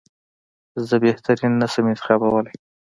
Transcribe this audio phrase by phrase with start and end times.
[0.87, 2.57] زه بهترین نه شم انتخابولای.